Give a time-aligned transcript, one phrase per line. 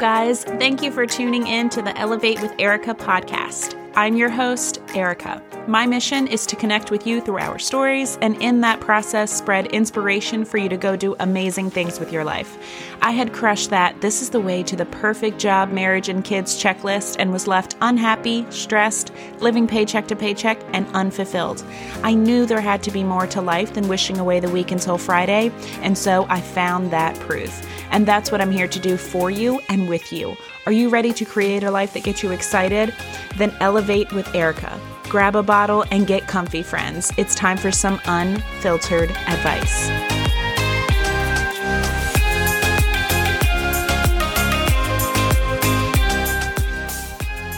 [0.00, 0.42] guys.
[0.44, 3.79] Thank you for tuning in to the Elevate with Erica podcast.
[3.96, 5.42] I'm your host, Erica.
[5.66, 9.66] My mission is to connect with you through our stories and in that process spread
[9.66, 12.56] inspiration for you to go do amazing things with your life.
[13.02, 16.62] I had crushed that this is the way to the perfect job, marriage, and kids
[16.62, 21.64] checklist and was left unhappy, stressed, living paycheck to paycheck, and unfulfilled.
[22.04, 24.98] I knew there had to be more to life than wishing away the week until
[24.98, 25.50] Friday,
[25.82, 27.66] and so I found that proof.
[27.90, 30.36] And that's what I'm here to do for you and with you.
[30.66, 32.94] Are you ready to create a life that gets you excited?
[33.36, 34.78] Then elevate with Erica.
[35.04, 37.10] Grab a bottle and get comfy, friends.
[37.16, 39.88] It's time for some unfiltered advice.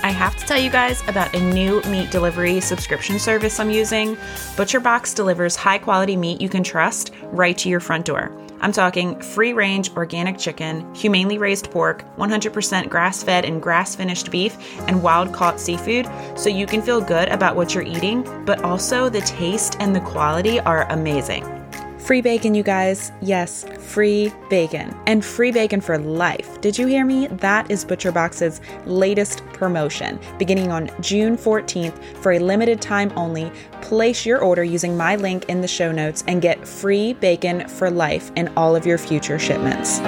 [0.04, 4.14] I have to tell you guys about a new meat delivery subscription service I'm using.
[4.56, 8.30] ButcherBox delivers high quality meat you can trust right to your front door.
[8.62, 14.30] I'm talking free range organic chicken, humanely raised pork, 100% grass fed and grass finished
[14.30, 18.62] beef, and wild caught seafood, so you can feel good about what you're eating, but
[18.62, 21.61] also the taste and the quality are amazing.
[22.02, 23.12] Free bacon, you guys.
[23.20, 24.92] Yes, free bacon.
[25.06, 26.60] And free bacon for life.
[26.60, 27.28] Did you hear me?
[27.28, 30.18] That is ButcherBox's latest promotion.
[30.36, 35.44] Beginning on June 14th, for a limited time only, place your order using my link
[35.44, 39.38] in the show notes and get free bacon for life in all of your future
[39.38, 40.00] shipments.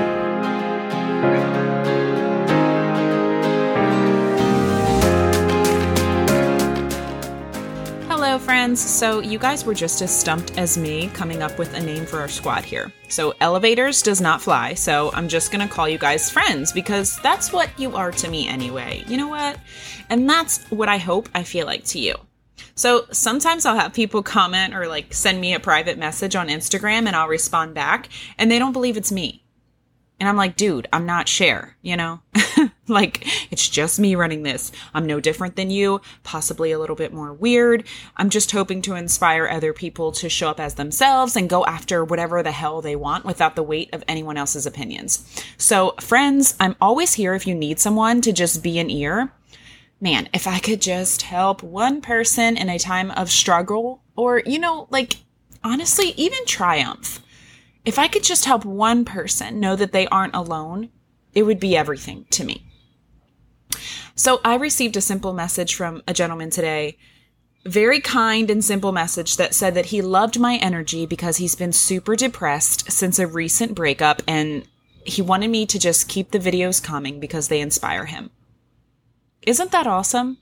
[8.44, 8.80] Friends.
[8.80, 12.20] So, you guys were just as stumped as me coming up with a name for
[12.20, 12.92] our squad here.
[13.08, 17.52] So, elevators does not fly, so I'm just gonna call you guys friends because that's
[17.52, 19.02] what you are to me anyway.
[19.08, 19.58] You know what?
[20.10, 22.14] And that's what I hope I feel like to you.
[22.74, 27.06] So sometimes I'll have people comment or like send me a private message on Instagram
[27.06, 28.08] and I'll respond back
[28.38, 29.44] and they don't believe it's me.
[30.20, 32.20] And I'm like, dude, I'm not Cher, you know?
[32.88, 34.72] like, it's just me running this.
[34.92, 37.84] I'm no different than you, possibly a little bit more weird.
[38.16, 42.04] I'm just hoping to inspire other people to show up as themselves and go after
[42.04, 45.24] whatever the hell they want without the weight of anyone else's opinions.
[45.56, 49.32] So, friends, I'm always here if you need someone to just be an ear.
[50.00, 54.58] Man, if I could just help one person in a time of struggle or, you
[54.58, 55.16] know, like,
[55.62, 57.20] honestly, even triumph
[57.84, 60.88] if I could just help one person know that they aren't alone,
[61.34, 62.66] it would be everything to me.
[64.14, 66.96] So I received a simple message from a gentleman today,
[67.64, 71.72] very kind and simple message that said that he loved my energy because he's been
[71.72, 74.68] super depressed since a recent breakup and
[75.04, 78.30] he wanted me to just keep the videos coming because they inspire him.
[79.42, 80.38] Isn't that awesome?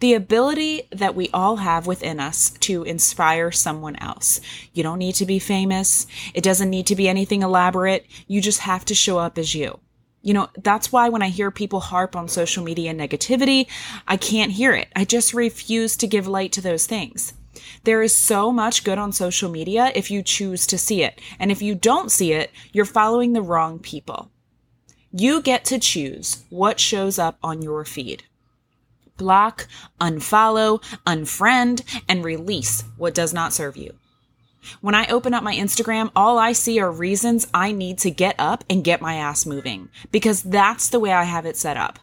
[0.00, 4.40] the ability that we all have within us to inspire someone else.
[4.72, 6.06] You don't need to be famous.
[6.34, 8.06] It doesn't need to be anything elaborate.
[8.26, 9.78] You just have to show up as you.
[10.22, 13.66] You know, that's why when I hear people harp on social media negativity,
[14.06, 14.88] I can't hear it.
[14.94, 17.32] I just refuse to give light to those things.
[17.84, 21.20] There is so much good on social media if you choose to see it.
[21.38, 24.30] And if you don't see it, you're following the wrong people.
[25.12, 28.24] You get to choose what shows up on your feed
[29.16, 29.68] block,
[30.00, 33.99] unfollow, unfriend, and release what does not serve you.
[34.80, 38.34] When I open up my Instagram, all I see are reasons I need to get
[38.38, 41.98] up and get my ass moving because that's the way I have it set up.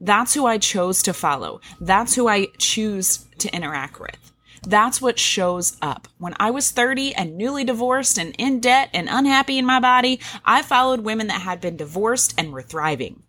[0.00, 1.60] That's who I chose to follow.
[1.80, 4.32] That's who I choose to interact with.
[4.66, 6.08] That's what shows up.
[6.18, 10.20] When I was 30 and newly divorced and in debt and unhappy in my body,
[10.44, 13.22] I followed women that had been divorced and were thriving.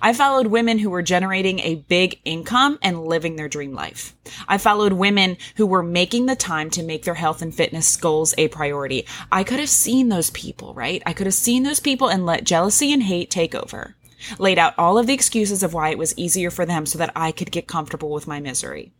[0.00, 4.14] I followed women who were generating a big income and living their dream life.
[4.48, 8.34] I followed women who were making the time to make their health and fitness goals
[8.38, 9.06] a priority.
[9.30, 11.02] I could have seen those people, right?
[11.04, 13.96] I could have seen those people and let jealousy and hate take over.
[14.38, 17.12] Laid out all of the excuses of why it was easier for them so that
[17.14, 18.92] I could get comfortable with my misery.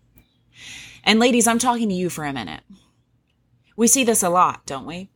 [1.02, 2.62] And ladies, I'm talking to you for a minute.
[3.76, 5.10] We see this a lot, don't we?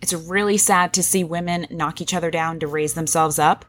[0.00, 3.64] It's really sad to see women knock each other down to raise themselves up.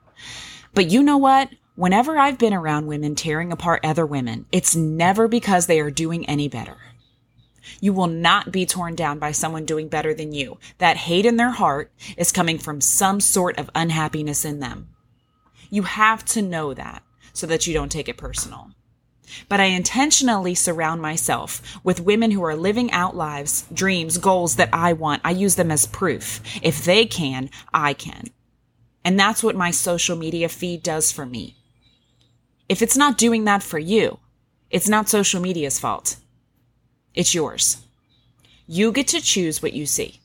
[0.74, 1.50] But you know what?
[1.76, 6.28] Whenever I've been around women tearing apart other women, it's never because they are doing
[6.28, 6.78] any better.
[7.80, 10.58] You will not be torn down by someone doing better than you.
[10.78, 14.90] That hate in their heart is coming from some sort of unhappiness in them.
[15.70, 17.04] You have to know that
[17.34, 18.72] so that you don't take it personal.
[19.48, 24.70] But I intentionally surround myself with women who are living out lives, dreams, goals that
[24.74, 25.22] I want.
[25.24, 26.42] I use them as proof.
[26.62, 28.26] If they can, I can.
[29.04, 31.56] And that's what my social media feed does for me.
[32.70, 34.20] If it's not doing that for you,
[34.70, 36.18] it's not social media's fault.
[37.14, 37.78] It's yours.
[38.68, 40.22] You get to choose what you see.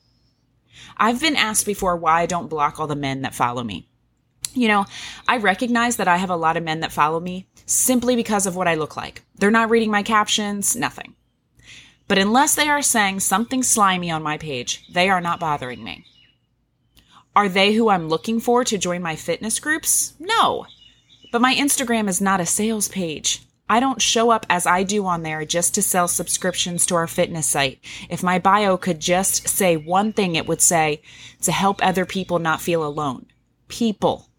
[0.95, 3.87] I've been asked before why I don't block all the men that follow me.
[4.53, 4.85] You know,
[5.27, 8.55] I recognize that I have a lot of men that follow me simply because of
[8.55, 9.23] what I look like.
[9.35, 11.15] They're not reading my captions, nothing.
[12.07, 16.05] But unless they are saying something slimy on my page, they are not bothering me.
[17.37, 20.15] Are they who I'm looking for to join my fitness groups?
[20.19, 20.65] No.
[21.31, 23.45] But my Instagram is not a sales page.
[23.69, 27.05] I don't show up as I do on there just to sell subscriptions to our
[27.05, 27.79] fitness site.
[28.09, 31.03] If my bio could just say one thing, it would say
[31.43, 33.27] to help other people not feel alone.
[33.67, 34.29] People.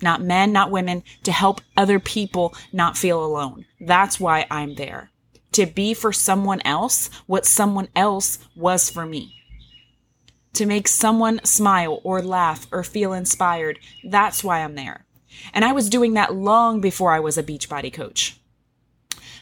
[0.00, 3.64] Not men, not women, to help other people not feel alone.
[3.80, 5.10] That's why I'm there
[5.50, 9.41] to be for someone else what someone else was for me.
[10.54, 13.78] To make someone smile or laugh or feel inspired.
[14.04, 15.06] That's why I'm there.
[15.54, 18.38] And I was doing that long before I was a Beachbody coach.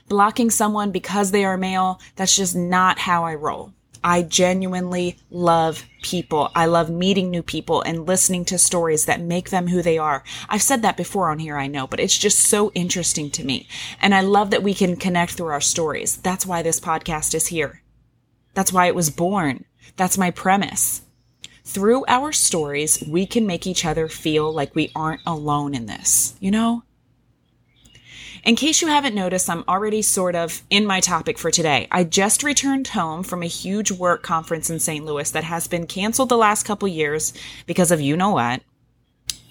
[0.08, 3.72] Blocking someone because they are male, that's just not how I roll.
[4.02, 6.50] I genuinely love people.
[6.54, 10.24] I love meeting new people and listening to stories that make them who they are.
[10.48, 13.68] I've said that before on here, I know, but it's just so interesting to me.
[14.00, 16.16] And I love that we can connect through our stories.
[16.16, 17.82] That's why this podcast is here.
[18.54, 19.66] That's why it was born.
[19.96, 21.02] That's my premise.
[21.64, 26.34] Through our stories, we can make each other feel like we aren't alone in this,
[26.40, 26.82] you know?
[28.42, 31.86] In case you haven't noticed, I'm already sort of in my topic for today.
[31.90, 35.04] I just returned home from a huge work conference in St.
[35.04, 37.34] Louis that has been canceled the last couple years
[37.66, 38.62] because of you know what.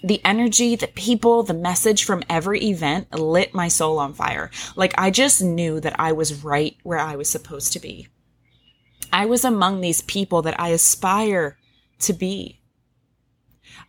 [0.03, 4.49] The energy, the people, the message from every event lit my soul on fire.
[4.75, 8.07] Like I just knew that I was right where I was supposed to be.
[9.11, 11.57] I was among these people that I aspire
[11.99, 12.59] to be.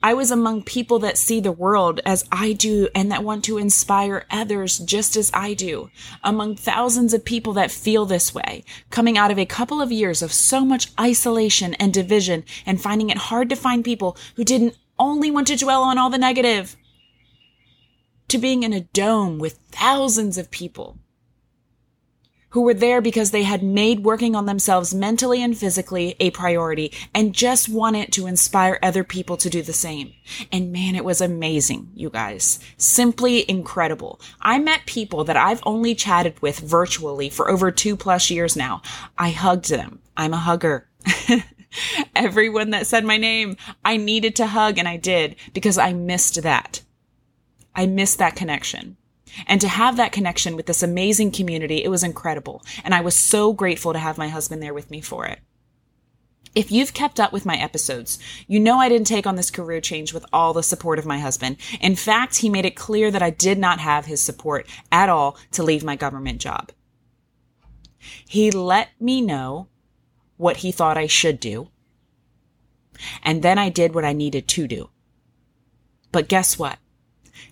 [0.02, 3.58] I was among people that see the world as I do and that want to
[3.58, 5.90] inspire others just as I do.
[6.24, 10.22] Among thousands of people that feel this way, coming out of a couple of years
[10.22, 14.76] of so much isolation and division and finding it hard to find people who didn't
[14.98, 16.76] only want to dwell on all the negative,
[18.28, 20.98] to being in a dome with thousands of people
[22.50, 26.92] who were there because they had made working on themselves mentally and physically a priority
[27.14, 30.12] and just wanted to inspire other people to do the same.
[30.52, 32.60] And man, it was amazing, you guys.
[32.76, 34.20] Simply incredible.
[34.40, 38.82] I met people that I've only chatted with virtually for over two plus years now.
[39.16, 40.00] I hugged them.
[40.16, 40.88] I'm a hugger.
[42.16, 46.42] Everyone that said my name, I needed to hug and I did because I missed
[46.42, 46.82] that.
[47.76, 48.96] I missed that connection.
[49.46, 52.62] And to have that connection with this amazing community, it was incredible.
[52.84, 55.40] And I was so grateful to have my husband there with me for it.
[56.54, 58.18] If you've kept up with my episodes,
[58.48, 61.18] you know I didn't take on this career change with all the support of my
[61.18, 61.58] husband.
[61.80, 65.36] In fact, he made it clear that I did not have his support at all
[65.52, 66.72] to leave my government job.
[68.26, 69.68] He let me know
[70.38, 71.68] what he thought I should do.
[73.22, 74.90] And then I did what I needed to do.
[76.10, 76.78] But guess what?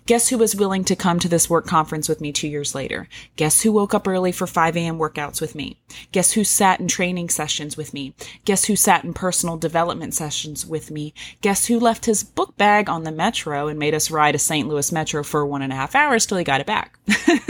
[0.05, 3.07] Guess who was willing to come to this work conference with me two years later?
[3.35, 4.97] Guess who woke up early for 5 a.m.
[4.97, 5.79] workouts with me?
[6.11, 8.15] Guess who sat in training sessions with me?
[8.45, 11.13] Guess who sat in personal development sessions with me?
[11.41, 14.67] Guess who left his book bag on the metro and made us ride a St.
[14.67, 16.97] Louis metro for one and a half hours till he got it back?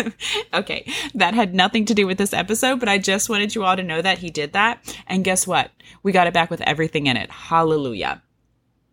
[0.54, 3.76] okay, that had nothing to do with this episode, but I just wanted you all
[3.76, 4.96] to know that he did that.
[5.08, 5.72] And guess what?
[6.04, 7.32] We got it back with everything in it.
[7.32, 8.22] Hallelujah.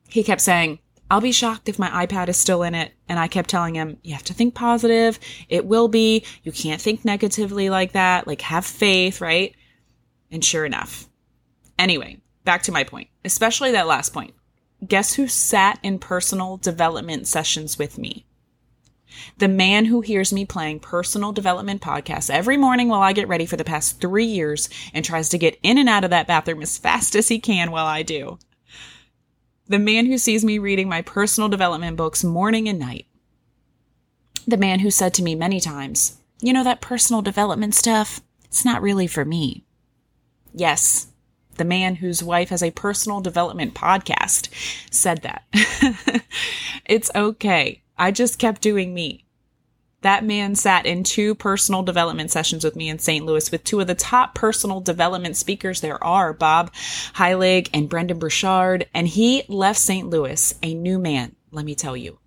[0.08, 0.78] He kept saying,
[1.10, 2.92] I'll be shocked if my iPad is still in it.
[3.08, 5.18] And I kept telling him, you have to think positive.
[5.48, 6.24] It will be.
[6.42, 8.26] You can't think negatively like that.
[8.26, 9.54] Like have faith, right?
[10.30, 11.08] And sure enough.
[11.78, 14.34] Anyway, back to my point, especially that last point.
[14.86, 18.26] Guess who sat in personal development sessions with me?
[19.38, 23.46] The man who hears me playing personal development podcasts every morning while I get ready
[23.46, 26.60] for the past three years and tries to get in and out of that bathroom
[26.60, 28.38] as fast as he can while I do
[29.68, 33.06] the man who sees me reading my personal development books morning and night.
[34.46, 38.64] The man who said to me many times, You know, that personal development stuff, it's
[38.64, 39.64] not really for me.
[40.52, 41.08] Yes,
[41.56, 44.48] the man whose wife has a personal development podcast
[44.90, 45.44] said that.
[46.84, 47.82] it's okay.
[47.98, 49.25] I just kept doing me.
[50.06, 53.26] That man sat in two personal development sessions with me in St.
[53.26, 56.72] Louis with two of the top personal development speakers there are, Bob
[57.14, 60.08] Heilig and Brendon Burchard, and he left St.
[60.08, 62.20] Louis a new man, let me tell you.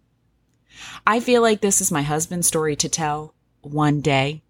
[1.07, 4.43] I feel like this is my husband's story to tell one day,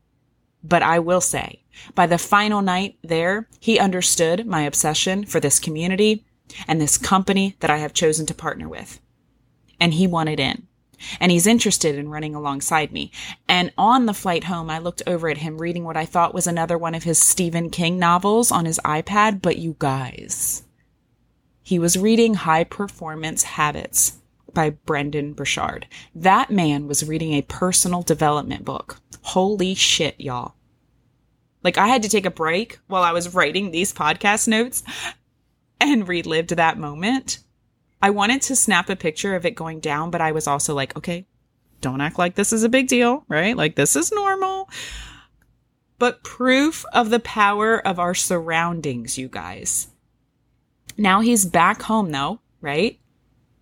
[0.63, 1.61] but I will say,
[1.93, 6.25] by the final night there, he understood my obsession for this community
[6.67, 8.99] and this company that I have chosen to partner with.
[9.79, 10.65] And he wanted in
[11.19, 13.11] and he's interested in running alongside me.
[13.47, 16.47] And on the flight home, I looked over at him reading what I thought was
[16.47, 20.63] another one of his Stephen King novels on his iPad, but you guys,
[21.61, 24.17] he was reading High Performance Habits
[24.53, 25.87] by Brendon Burchard.
[26.15, 28.99] That man was reading a personal development book.
[29.21, 30.55] Holy shit, y'all.
[31.63, 34.83] Like I had to take a break while I was writing these podcast notes
[35.79, 37.39] and relived that moment.
[38.01, 40.95] I wanted to snap a picture of it going down, but I was also like,
[40.95, 41.25] okay,
[41.81, 43.55] don't act like this is a big deal, right?
[43.55, 44.69] Like this is normal.
[45.97, 49.87] But proof of the power of our surroundings, you guys.
[50.97, 52.99] Now he's back home though, right?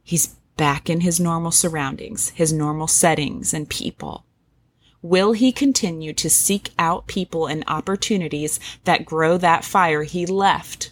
[0.03, 4.25] He's back in his normal surroundings, his normal settings and people.
[5.01, 10.91] Will he continue to seek out people and opportunities that grow that fire he left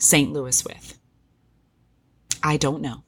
[0.00, 0.32] St.
[0.32, 0.98] Louis with?
[2.42, 3.04] I don't know.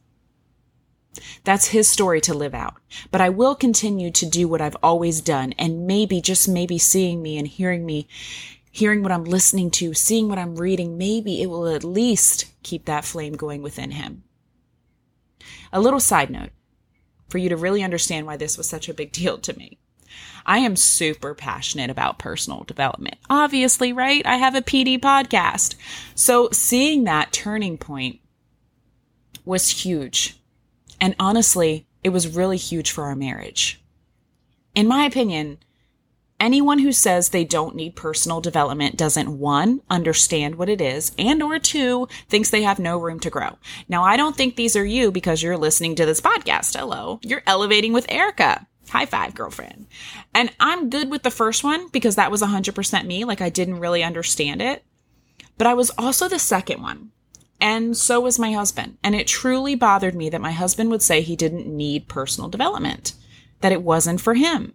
[1.44, 2.74] That's his story to live out.
[3.10, 7.22] But I will continue to do what I've always done and maybe, just maybe seeing
[7.22, 8.06] me and hearing me,
[8.70, 12.84] hearing what I'm listening to, seeing what I'm reading, maybe it will at least keep
[12.84, 14.24] that flame going within him.
[15.72, 16.50] A little side note
[17.28, 19.78] for you to really understand why this was such a big deal to me.
[20.44, 23.16] I am super passionate about personal development.
[23.30, 24.24] Obviously, right?
[24.26, 25.74] I have a PD podcast.
[26.14, 28.20] So seeing that turning point
[29.44, 30.40] was huge.
[31.00, 33.80] And honestly, it was really huge for our marriage.
[34.74, 35.58] In my opinion,
[36.42, 41.40] anyone who says they don't need personal development doesn't one understand what it is and
[41.40, 43.56] or two thinks they have no room to grow
[43.88, 47.44] now i don't think these are you because you're listening to this podcast hello you're
[47.46, 49.86] elevating with erica high five girlfriend
[50.34, 53.80] and i'm good with the first one because that was 100% me like i didn't
[53.80, 54.84] really understand it
[55.58, 57.10] but i was also the second one
[57.60, 61.20] and so was my husband and it truly bothered me that my husband would say
[61.20, 63.14] he didn't need personal development
[63.60, 64.74] that it wasn't for him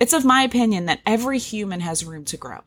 [0.00, 2.60] it's of my opinion that every human has room to grow.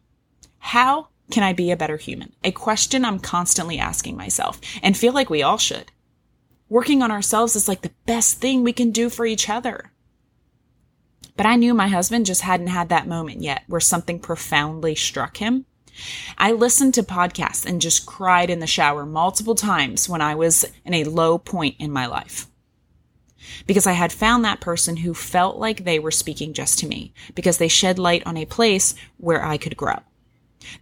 [0.60, 2.34] How can I be a better human?
[2.43, 5.91] A question I'm constantly asking myself and feel like we all should.
[6.70, 9.91] Working on ourselves is like the best thing we can do for each other.
[11.36, 15.38] But I knew my husband just hadn't had that moment yet where something profoundly struck
[15.38, 15.66] him.
[16.38, 20.66] I listened to podcasts and just cried in the shower multiple times when I was
[20.86, 22.48] in a low point in my life
[23.68, 27.13] because I had found that person who felt like they were speaking just to me
[27.36, 30.00] because they shed light on a place where I could grow.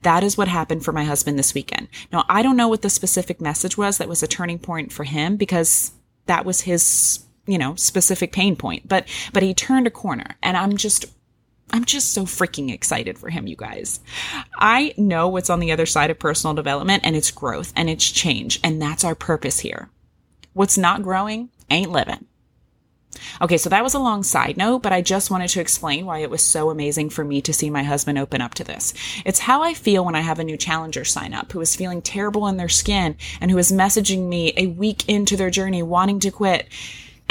[0.04, 1.88] That is what happened for my husband this weekend.
[2.12, 5.04] Now, I don't know what the specific message was that was a turning point for
[5.04, 5.92] him because
[6.28, 8.88] that was his, you know, specific pain point.
[8.88, 11.06] But, but he turned a corner and I'm just,
[11.72, 14.00] I'm just so freaking excited for him, you guys.
[14.56, 18.10] I know what's on the other side of personal development and it's growth and it's
[18.10, 18.60] change.
[18.64, 19.90] And that's our purpose here.
[20.54, 22.26] What's not growing ain't living.
[23.42, 26.20] Okay, so that was a long side note, but I just wanted to explain why
[26.20, 28.94] it was so amazing for me to see my husband open up to this.
[29.26, 32.02] It's how I feel when I have a new challenger sign up who is feeling
[32.02, 36.20] terrible in their skin and who is messaging me a week into their journey wanting
[36.22, 36.68] to quit.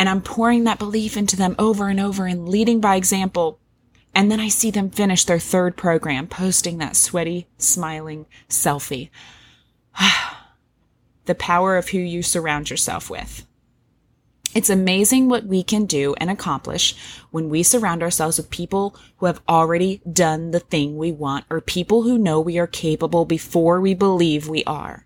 [0.01, 3.59] And I'm pouring that belief into them over and over and leading by example.
[4.15, 9.11] And then I see them finish their third program, posting that sweaty, smiling selfie.
[11.27, 13.47] the power of who you surround yourself with.
[14.55, 16.97] It's amazing what we can do and accomplish
[17.31, 21.61] when we surround ourselves with people who have already done the thing we want or
[21.61, 25.05] people who know we are capable before we believe we are.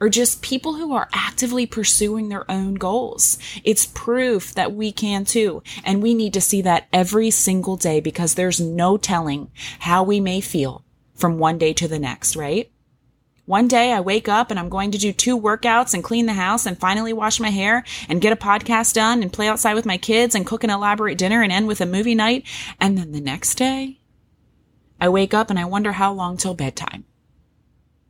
[0.00, 3.38] Or just people who are actively pursuing their own goals.
[3.64, 5.62] It's proof that we can too.
[5.84, 9.50] And we need to see that every single day because there's no telling
[9.80, 10.84] how we may feel
[11.16, 12.70] from one day to the next, right?
[13.48, 16.34] One day I wake up and I'm going to do two workouts and clean the
[16.34, 19.86] house and finally wash my hair and get a podcast done and play outside with
[19.86, 22.44] my kids and cook an elaborate dinner and end with a movie night.
[22.78, 24.00] And then the next day
[25.00, 27.06] I wake up and I wonder how long till bedtime.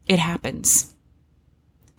[0.07, 0.95] It happens.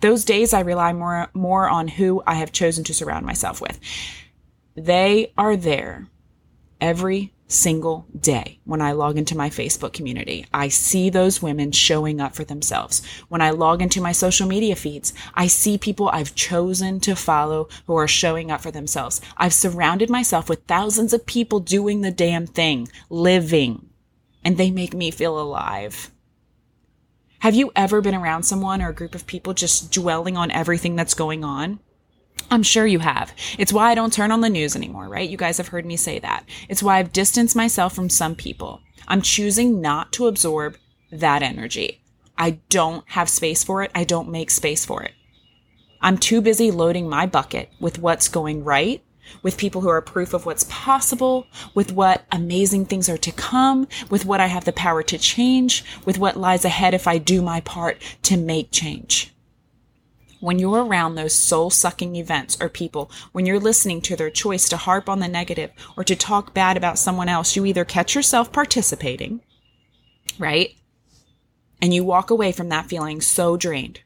[0.00, 3.78] Those days I rely more, more on who I have chosen to surround myself with.
[4.74, 6.06] They are there
[6.80, 10.46] every single day when I log into my Facebook community.
[10.54, 13.02] I see those women showing up for themselves.
[13.28, 17.68] When I log into my social media feeds, I see people I've chosen to follow
[17.86, 19.20] who are showing up for themselves.
[19.36, 23.90] I've surrounded myself with thousands of people doing the damn thing, living,
[24.44, 26.10] and they make me feel alive.
[27.40, 30.94] Have you ever been around someone or a group of people just dwelling on everything
[30.94, 31.80] that's going on?
[32.50, 33.32] I'm sure you have.
[33.58, 35.28] It's why I don't turn on the news anymore, right?
[35.28, 36.44] You guys have heard me say that.
[36.68, 38.82] It's why I've distanced myself from some people.
[39.08, 40.76] I'm choosing not to absorb
[41.10, 42.02] that energy.
[42.36, 43.90] I don't have space for it.
[43.94, 45.12] I don't make space for it.
[46.02, 49.02] I'm too busy loading my bucket with what's going right,
[49.42, 53.86] with people who are proof of what's possible, with what amazing things are to come,
[54.10, 57.42] with what I have the power to change, with what lies ahead if I do
[57.42, 59.32] my part to make change.
[60.40, 64.68] when you're around those soul sucking events or people, when you're listening to their choice
[64.68, 68.14] to harp on the negative or to talk bad about someone else, you either catch
[68.14, 69.40] yourself participating,
[70.38, 70.74] right?
[71.80, 74.00] And you walk away from that feeling so drained.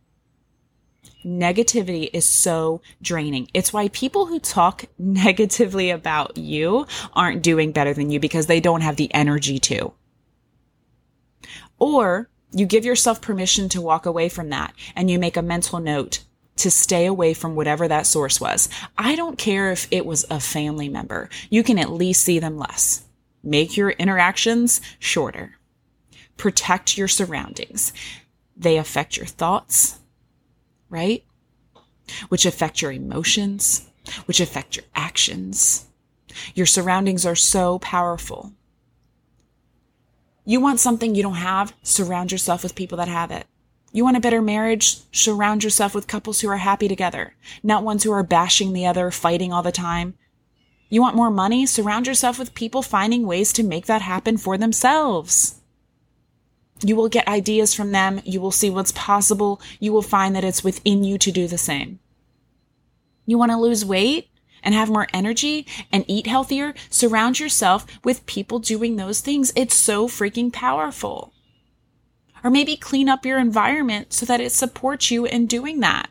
[1.24, 3.48] Negativity is so draining.
[3.54, 8.60] It's why people who talk negatively about you aren't doing better than you because they
[8.60, 9.92] don't have the energy to.
[11.78, 15.80] Or you give yourself permission to walk away from that and you make a mental
[15.80, 16.20] note
[16.56, 18.68] to stay away from whatever that source was.
[18.96, 21.28] I don't care if it was a family member.
[21.50, 23.04] You can at least see them less.
[23.42, 25.56] Make your interactions shorter.
[26.36, 27.92] Protect your surroundings.
[28.56, 29.98] They affect your thoughts,
[30.90, 31.24] right?
[32.28, 33.88] Which affect your emotions,
[34.26, 35.86] which affect your actions.
[36.54, 38.52] Your surroundings are so powerful.
[40.44, 41.72] You want something you don't have?
[41.82, 43.46] Surround yourself with people that have it.
[43.92, 44.98] You want a better marriage?
[45.12, 49.10] Surround yourself with couples who are happy together, not ones who are bashing the other,
[49.10, 50.14] fighting all the time.
[50.90, 51.64] You want more money?
[51.64, 55.60] Surround yourself with people finding ways to make that happen for themselves.
[56.82, 58.20] You will get ideas from them.
[58.24, 59.60] You will see what's possible.
[59.80, 62.00] You will find that it's within you to do the same.
[63.26, 64.28] You want to lose weight?
[64.64, 69.52] and have more energy and eat healthier, surround yourself with people doing those things.
[69.54, 71.32] It's so freaking powerful.
[72.42, 76.08] Or maybe clean up your environment so that it supports you in doing that.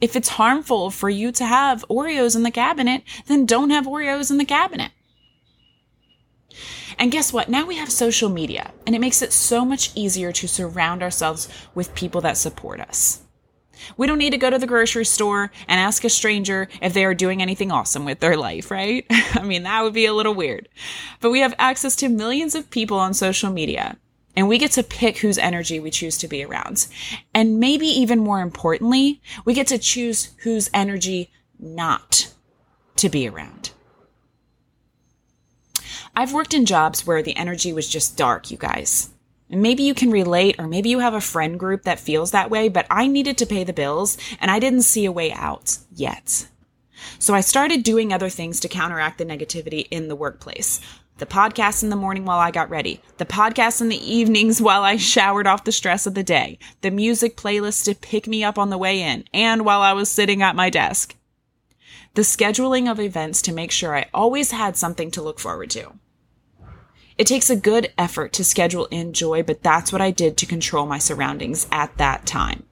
[0.00, 4.30] If it's harmful for you to have Oreos in the cabinet, then don't have Oreos
[4.30, 4.92] in the cabinet.
[6.98, 7.48] And guess what?
[7.48, 11.48] Now we have social media, and it makes it so much easier to surround ourselves
[11.74, 13.22] with people that support us.
[13.96, 17.04] We don't need to go to the grocery store and ask a stranger if they
[17.04, 19.06] are doing anything awesome with their life, right?
[19.10, 20.68] I mean, that would be a little weird.
[21.20, 23.96] But we have access to millions of people on social media
[24.36, 26.86] and we get to pick whose energy we choose to be around.
[27.34, 32.32] And maybe even more importantly, we get to choose whose energy not
[32.96, 33.70] to be around.
[36.18, 39.10] I've worked in jobs where the energy was just dark, you guys.
[39.48, 42.68] Maybe you can relate, or maybe you have a friend group that feels that way,
[42.68, 46.48] but I needed to pay the bills and I didn't see a way out yet.
[47.20, 50.80] So I started doing other things to counteract the negativity in the workplace.
[51.18, 53.00] The podcast in the morning while I got ready.
[53.18, 56.58] The podcast in the evenings while I showered off the stress of the day.
[56.80, 60.10] The music playlist to pick me up on the way in and while I was
[60.10, 61.14] sitting at my desk.
[62.14, 65.92] The scheduling of events to make sure I always had something to look forward to.
[67.18, 70.46] It takes a good effort to schedule in joy, but that's what I did to
[70.46, 72.62] control my surroundings at that time.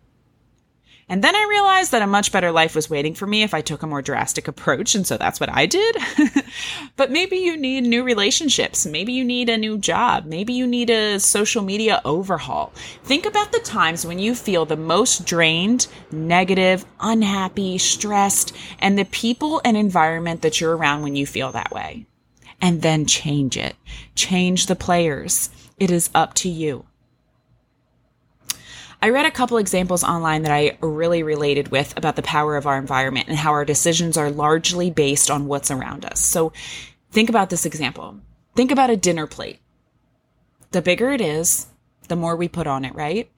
[1.09, 3.61] And then I realized that a much better life was waiting for me if I
[3.61, 4.97] took a more drastic approach.
[4.97, 5.97] And so that's what I did.
[6.97, 8.87] but maybe you need new relationships.
[8.87, 10.27] Maybe you need a new job.
[10.27, 12.73] Maybe you need a social media overhaul.
[13.05, 19.05] Think about the times when you feel the most drained, negative, unhappy, stressed, and the
[19.05, 22.07] people and environment that you're around when you feel that way
[22.61, 23.77] and then change it.
[24.15, 25.51] Change the players.
[25.79, 26.87] It is up to you.
[29.03, 32.67] I read a couple examples online that I really related with about the power of
[32.67, 36.19] our environment and how our decisions are largely based on what's around us.
[36.19, 36.53] So
[37.11, 38.19] think about this example.
[38.55, 39.61] Think about a dinner plate.
[40.71, 41.67] The bigger it is,
[42.09, 43.31] the more we put on it, right?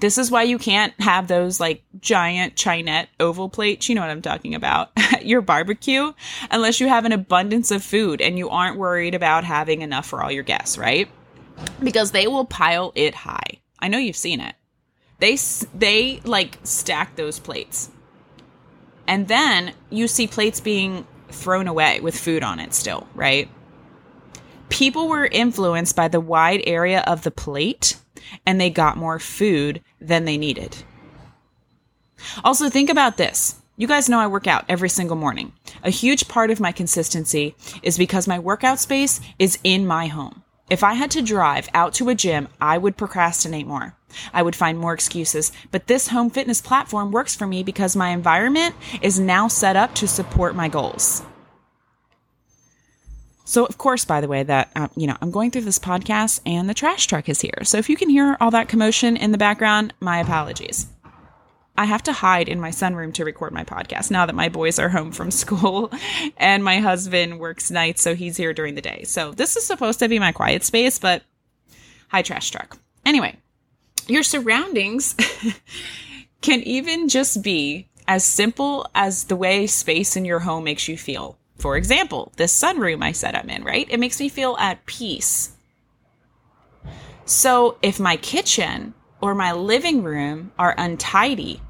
[0.00, 3.88] This is why you can't have those like giant Chinet oval plates.
[3.88, 4.90] You know what I'm talking about.
[5.22, 6.12] your barbecue
[6.50, 10.22] unless you have an abundance of food and you aren't worried about having enough for
[10.22, 11.08] all your guests, right?
[11.82, 13.60] Because they will pile it high.
[13.78, 14.54] I know you've seen it.
[15.18, 15.36] They
[15.74, 17.90] they like stack those plates.
[19.06, 23.48] And then you see plates being thrown away with food on it still, right?
[24.68, 27.96] People were influenced by the wide area of the plate
[28.46, 30.76] and they got more food than they needed.
[32.44, 33.56] Also, think about this.
[33.76, 35.52] You guys know I work out every single morning.
[35.84, 40.42] A huge part of my consistency is because my workout space is in my home.
[40.68, 43.94] If I had to drive out to a gym, I would procrastinate more.
[44.34, 45.52] I would find more excuses.
[45.70, 49.94] But this home fitness platform works for me because my environment is now set up
[49.94, 51.22] to support my goals.
[53.48, 56.42] So, of course, by the way, that, um, you know, I'm going through this podcast
[56.44, 57.64] and the trash truck is here.
[57.64, 60.86] So if you can hear all that commotion in the background, my apologies.
[61.74, 64.78] I have to hide in my sunroom to record my podcast now that my boys
[64.78, 65.90] are home from school
[66.36, 69.04] and my husband works nights, so he's here during the day.
[69.04, 71.22] So this is supposed to be my quiet space, but
[72.08, 72.76] hi, trash truck.
[73.06, 73.34] Anyway,
[74.08, 75.16] your surroundings
[76.42, 80.98] can even just be as simple as the way space in your home makes you
[80.98, 81.38] feel.
[81.58, 83.86] For example, this sunroom I said I'm in, right?
[83.90, 85.56] It makes me feel at peace.
[87.24, 91.60] So if my kitchen or my living room are untidy,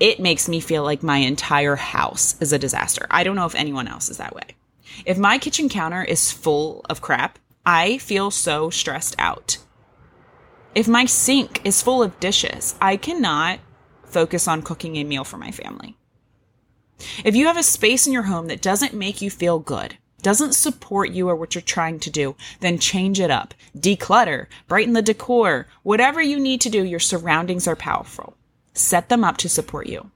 [0.00, 3.06] it makes me feel like my entire house is a disaster.
[3.10, 4.56] I don't know if anyone else is that way.
[5.06, 9.58] If my kitchen counter is full of crap, I feel so stressed out.
[10.74, 13.60] If my sink is full of dishes, I cannot
[14.04, 15.96] focus on cooking a meal for my family.
[17.24, 20.54] If you have a space in your home that doesn't make you feel good, doesn't
[20.54, 23.52] support you or what you're trying to do, then change it up.
[23.76, 28.36] Declutter, brighten the decor, whatever you need to do, your surroundings are powerful.
[28.72, 30.10] Set them up to support you.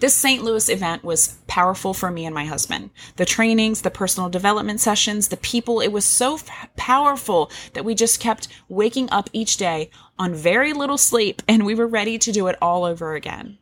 [0.00, 0.44] This St.
[0.44, 2.90] Louis event was powerful for me and my husband.
[3.16, 7.96] The trainings, the personal development sessions, the people, it was so f- powerful that we
[7.96, 12.30] just kept waking up each day on very little sleep and we were ready to
[12.30, 13.58] do it all over again.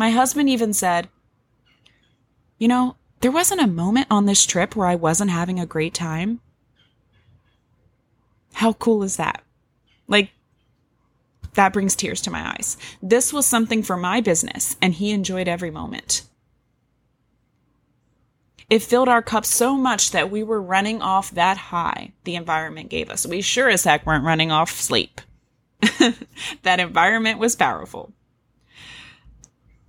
[0.00, 1.10] My husband even said,
[2.56, 5.92] You know, there wasn't a moment on this trip where I wasn't having a great
[5.92, 6.40] time.
[8.54, 9.42] How cool is that?
[10.08, 10.30] Like,
[11.52, 12.78] that brings tears to my eyes.
[13.02, 16.22] This was something for my business, and he enjoyed every moment.
[18.70, 22.88] It filled our cup so much that we were running off that high the environment
[22.88, 23.26] gave us.
[23.26, 25.20] We sure as heck weren't running off sleep.
[26.62, 28.14] that environment was powerful.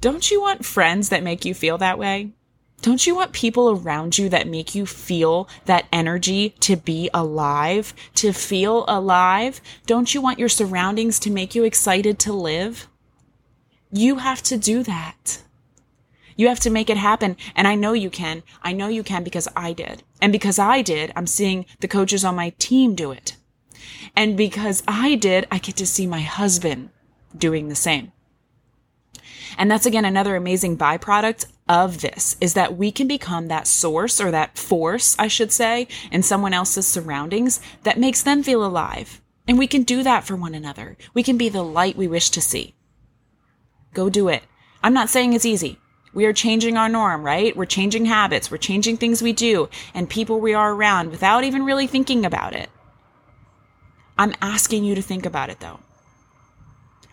[0.01, 2.31] Don't you want friends that make you feel that way?
[2.81, 7.93] Don't you want people around you that make you feel that energy to be alive,
[8.15, 9.61] to feel alive?
[9.85, 12.87] Don't you want your surroundings to make you excited to live?
[13.91, 15.43] You have to do that.
[16.35, 17.37] You have to make it happen.
[17.55, 18.41] And I know you can.
[18.63, 20.01] I know you can because I did.
[20.19, 23.35] And because I did, I'm seeing the coaches on my team do it.
[24.15, 26.89] And because I did, I get to see my husband
[27.37, 28.13] doing the same.
[29.57, 34.19] And that's again another amazing byproduct of this is that we can become that source
[34.19, 39.21] or that force, I should say, in someone else's surroundings that makes them feel alive.
[39.47, 40.97] And we can do that for one another.
[41.13, 42.73] We can be the light we wish to see.
[43.93, 44.43] Go do it.
[44.83, 45.79] I'm not saying it's easy.
[46.13, 47.55] We are changing our norm, right?
[47.55, 48.51] We're changing habits.
[48.51, 52.53] We're changing things we do and people we are around without even really thinking about
[52.53, 52.69] it.
[54.17, 55.79] I'm asking you to think about it though.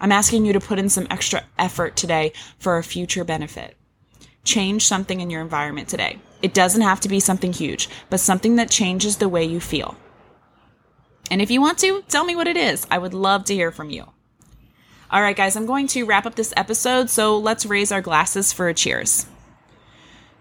[0.01, 3.77] I'm asking you to put in some extra effort today for a future benefit
[4.49, 6.19] change something in your environment today.
[6.41, 9.97] It doesn't have to be something huge, but something that changes the way you feel.
[11.31, 12.87] And if you want to, tell me what it is.
[12.91, 14.07] I would love to hear from you.
[15.11, 18.53] All right, guys, I'm going to wrap up this episode, so let's raise our glasses
[18.53, 19.27] for a cheers.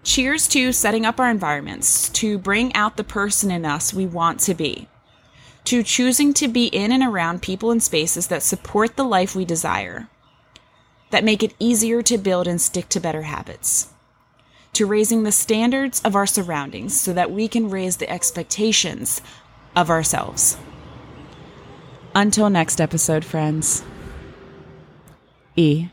[0.02, 4.40] Cheers to setting up our environments, to bring out the person in us we want
[4.40, 4.88] to be,
[5.68, 9.44] to choosing to be in and around people and spaces that support the life we
[9.44, 10.08] desire,
[11.10, 13.88] that make it easier to build and stick to better habits
[14.78, 19.20] to raising the standards of our surroundings so that we can raise the expectations
[19.74, 20.56] of ourselves.
[22.14, 23.82] Until next episode, friends.
[25.56, 25.88] E.